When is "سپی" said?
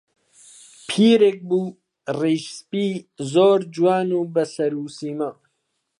2.57-2.87